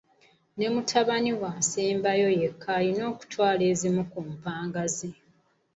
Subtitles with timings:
[0.57, 5.09] Ne mutabaniwe asembayo yekka ayina okutwala ezimu ku mpanga ze.